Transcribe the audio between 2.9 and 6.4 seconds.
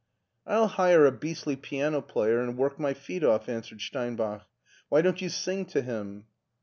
feet off," answered Steinbach. *'Why don't you sing td him?"